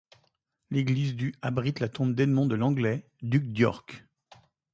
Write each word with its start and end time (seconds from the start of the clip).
L’église 0.71 1.13
du 1.15 1.31
abrite 1.43 1.79
la 1.79 1.87
tombe 1.87 2.15
d’Edmond 2.15 2.47
de 2.47 2.55
Langley, 2.55 3.05
duc 3.21 3.51
d’York. 3.53 4.03